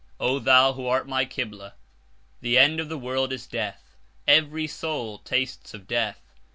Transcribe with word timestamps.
O 0.19 0.39
thou 0.39 0.73
who 0.73 0.87
art 0.87 1.07
my 1.07 1.25
Ḳibla! 1.27 1.73
the 2.39 2.57
end 2.57 2.79
of 2.79 2.89
the 2.89 2.97
world 2.97 3.31
is 3.31 3.45
death: 3.45 3.97
"every 4.27 4.65
soul 4.65 5.19
tastes 5.19 5.75
of 5.75 5.85
death." 5.85 6.23